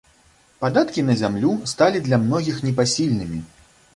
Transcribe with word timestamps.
Падаткі 0.63 1.03
на 1.09 1.15
зямлю 1.19 1.51
сталі 1.73 2.01
для 2.07 2.17
многіх 2.23 2.57
непасільнымі. 2.69 3.39